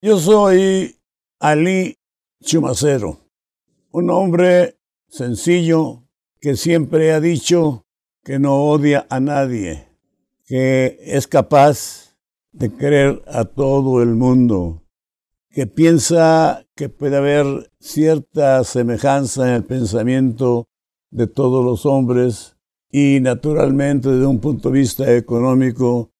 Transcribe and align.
Yo 0.00 0.16
soy 0.20 0.94
Ali 1.40 1.96
Chumacero, 2.40 3.18
un 3.90 4.10
hombre 4.10 4.78
sencillo 5.08 6.04
que 6.40 6.54
siempre 6.54 7.10
ha 7.10 7.20
dicho 7.20 7.84
que 8.22 8.38
no 8.38 8.62
odia 8.62 9.08
a 9.10 9.18
nadie, 9.18 9.88
que 10.46 11.00
es 11.02 11.26
capaz 11.26 12.16
de 12.52 12.72
querer 12.72 13.24
a 13.26 13.44
todo 13.44 14.00
el 14.00 14.14
mundo, 14.14 14.84
que 15.50 15.66
piensa 15.66 16.64
que 16.76 16.88
puede 16.88 17.16
haber 17.16 17.72
cierta 17.80 18.62
semejanza 18.62 19.48
en 19.48 19.54
el 19.54 19.64
pensamiento 19.64 20.68
de 21.10 21.26
todos 21.26 21.64
los 21.64 21.86
hombres 21.86 22.56
y 22.88 23.18
naturalmente 23.20 24.10
desde 24.10 24.26
un 24.26 24.38
punto 24.38 24.70
de 24.70 24.78
vista 24.78 25.12
económico 25.12 26.12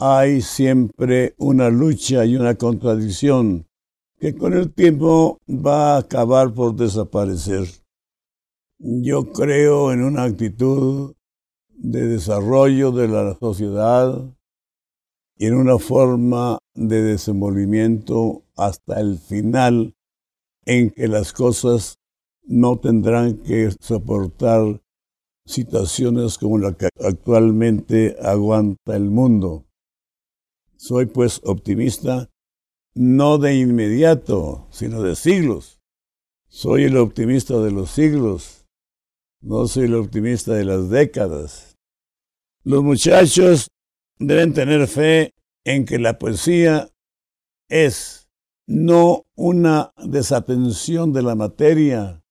hay 0.00 0.40
siempre 0.40 1.34
una 1.36 1.68
lucha 1.68 2.24
y 2.24 2.34
una 2.34 2.54
contradicción 2.54 3.66
que 4.18 4.34
con 4.34 4.54
el 4.54 4.72
tiempo 4.72 5.38
va 5.46 5.94
a 5.94 5.98
acabar 5.98 6.54
por 6.54 6.74
desaparecer. 6.74 7.68
Yo 8.78 9.30
creo 9.30 9.92
en 9.92 10.02
una 10.02 10.22
actitud 10.24 11.14
de 11.68 12.06
desarrollo 12.06 12.92
de 12.92 13.08
la 13.08 13.36
sociedad 13.38 14.24
y 15.36 15.46
en 15.46 15.54
una 15.54 15.78
forma 15.78 16.58
de 16.74 17.02
desenvolvimiento 17.02 18.42
hasta 18.56 19.00
el 19.00 19.18
final 19.18 19.94
en 20.64 20.90
que 20.90 21.08
las 21.08 21.34
cosas 21.34 21.96
no 22.42 22.78
tendrán 22.78 23.36
que 23.38 23.70
soportar 23.80 24.80
situaciones 25.44 26.38
como 26.38 26.56
la 26.56 26.72
que 26.72 26.88
actualmente 27.04 28.16
aguanta 28.22 28.96
el 28.96 29.10
mundo. 29.10 29.66
Soy 30.82 31.04
pues 31.04 31.42
optimista 31.44 32.30
no 32.94 33.36
de 33.36 33.54
inmediato, 33.54 34.66
sino 34.70 35.02
de 35.02 35.14
siglos. 35.14 35.78
Soy 36.48 36.84
el 36.84 36.96
optimista 36.96 37.58
de 37.58 37.70
los 37.70 37.90
siglos, 37.90 38.64
no 39.42 39.68
soy 39.68 39.84
el 39.84 39.94
optimista 39.94 40.54
de 40.54 40.64
las 40.64 40.88
décadas. 40.88 41.76
Los 42.64 42.82
muchachos 42.82 43.68
deben 44.18 44.54
tener 44.54 44.88
fe 44.88 45.34
en 45.66 45.84
que 45.84 45.98
la 45.98 46.18
poesía 46.18 46.88
es 47.68 48.30
no 48.66 49.26
una 49.36 49.92
desatención 50.02 51.12
de 51.12 51.22
la 51.22 51.34
materia, 51.34 52.22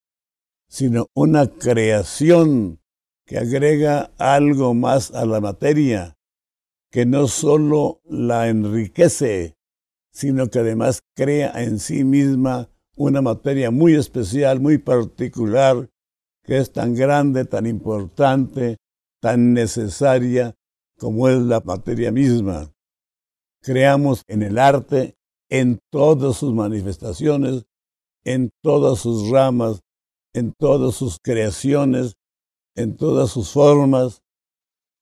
sino 0.67 1.05
una 1.14 1.45
creación 1.52 2.81
que 3.27 3.38
agrega 3.38 4.11
algo 4.17 4.73
más 4.73 5.11
a 5.11 5.27
la 5.27 5.39
materia, 5.39 6.16
que 6.92 7.06
no 7.06 7.28
solo 7.28 8.02
la 8.06 8.50
enriquece, 8.50 9.56
sino 10.12 10.48
que 10.48 10.59
además 10.59 11.02
crea 11.16 11.64
en 11.64 11.80
sí 11.80 12.04
misma 12.04 12.70
una 12.95 13.22
materia 13.22 13.72
muy 13.72 13.95
especial, 13.95 14.59
muy 14.59 14.78
particular, 14.78 15.90
que 16.44 16.58
es 16.58 16.72
tan 16.73 16.95
grande, 16.95 17.45
tan 17.45 17.66
importante, 17.67 18.78
tan 19.22 19.54
necesaria 19.54 20.56
como 20.98 21.30
es 21.30 21.40
la 21.40 21.62
materia 21.62 22.12
misma. 22.12 22.73
Creamos 23.62 24.23
en 24.28 24.42
el 24.42 24.58
arte, 24.58 25.16
en 25.50 25.80
todas 25.92 26.38
sus 26.38 26.54
manifestaciones, 26.54 27.66
en 28.23 28.52
todas 28.62 29.00
sus 29.00 29.30
ramas, 29.30 29.82
en 30.34 30.54
todas 30.54 30.95
sus 30.95 31.20
creaciones, 31.22 32.16
en 32.76 32.98
todas 32.98 33.32
sus 33.32 33.52
formas 33.52 34.22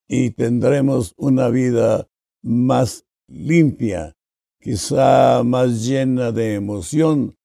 y 0.08 0.30
tendremos 0.30 1.12
una 1.16 1.48
vida 1.48 2.08
más 2.42 3.04
limpia, 3.28 4.16
quizá 4.60 5.42
más 5.44 5.84
llena 5.84 6.32
de 6.32 6.54
emoción, 6.54 7.36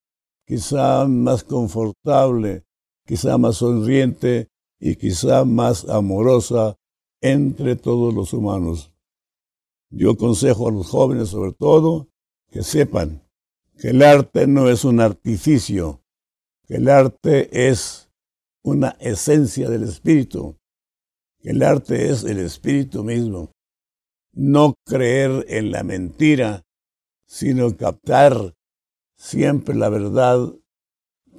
quizá 0.47 1.05
más 1.07 1.43
confortable, 1.43 2.63
quizá 3.05 3.37
más 3.37 3.57
sonriente 3.57 4.47
y 4.79 4.95
quizá 4.95 5.43
más 5.43 5.87
amorosa 5.89 6.77
entre 7.21 7.75
todos 7.75 8.13
los 8.13 8.33
humanos. 8.33 8.93
Yo 9.89 10.11
aconsejo 10.11 10.69
a 10.69 10.71
los 10.71 10.87
jóvenes 10.87 11.29
sobre 11.29 11.51
todo 11.53 12.07
que 12.49 12.63
sepan 12.63 13.23
que 13.77 13.89
el 13.89 14.01
arte 14.01 14.47
no 14.47 14.69
es 14.69 14.85
un 14.85 14.99
artificio, 14.99 16.01
que 16.65 16.75
el 16.75 16.89
arte 16.89 17.69
es 17.69 18.09
una 18.63 18.95
esencia 18.99 19.69
del 19.69 19.83
espíritu. 19.83 20.57
El 21.43 21.61
arte 21.61 22.09
es 22.09 22.23
el 22.23 22.39
espíritu 22.39 23.03
mismo. 23.03 23.51
No 24.33 24.75
creer 24.85 25.45
en 25.49 25.71
la 25.71 25.83
mentira, 25.83 26.63
sino 27.27 27.75
captar 27.75 28.53
siempre 29.17 29.75
la 29.75 29.89
verdad 29.89 30.55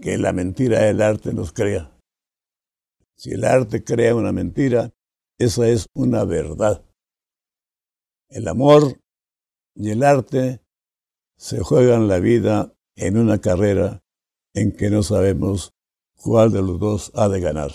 que 0.02 0.18
la 0.18 0.34
mentira 0.34 0.82
del 0.82 1.00
arte 1.00 1.32
nos 1.32 1.52
crea. 1.52 1.98
Si 3.16 3.30
el 3.30 3.44
arte 3.44 3.82
crea 3.82 4.14
una 4.14 4.32
mentira, 4.32 4.92
esa 5.38 5.68
es 5.68 5.86
una 5.94 6.24
verdad. 6.24 6.84
El 8.28 8.46
amor 8.46 9.00
y 9.74 9.90
el 9.90 10.02
arte 10.02 10.60
se 11.38 11.60
juegan 11.60 12.08
la 12.08 12.18
vida 12.18 12.74
en 12.94 13.16
una 13.16 13.40
carrera 13.40 14.02
en 14.52 14.72
que 14.76 14.90
no 14.90 15.02
sabemos 15.02 15.72
cuál 16.14 16.52
de 16.52 16.60
los 16.60 16.78
dos 16.78 17.10
ha 17.14 17.28
de 17.28 17.40
ganar. 17.40 17.72